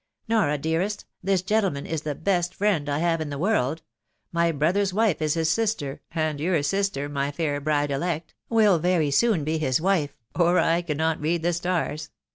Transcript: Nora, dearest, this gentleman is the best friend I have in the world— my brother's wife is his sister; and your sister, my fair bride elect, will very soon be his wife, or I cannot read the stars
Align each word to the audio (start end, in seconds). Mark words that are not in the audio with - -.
Nora, 0.27 0.57
dearest, 0.57 1.05
this 1.21 1.43
gentleman 1.43 1.85
is 1.85 2.01
the 2.01 2.15
best 2.15 2.55
friend 2.55 2.89
I 2.89 2.97
have 2.97 3.21
in 3.21 3.29
the 3.29 3.37
world— 3.37 3.83
my 4.33 4.51
brother's 4.51 4.91
wife 4.95 5.21
is 5.21 5.35
his 5.35 5.51
sister; 5.51 6.01
and 6.11 6.39
your 6.39 6.63
sister, 6.63 7.07
my 7.07 7.29
fair 7.29 7.61
bride 7.61 7.91
elect, 7.91 8.33
will 8.49 8.79
very 8.79 9.11
soon 9.11 9.43
be 9.43 9.59
his 9.59 9.79
wife, 9.79 10.17
or 10.35 10.57
I 10.57 10.81
cannot 10.81 11.21
read 11.21 11.43
the 11.43 11.53
stars 11.53 12.09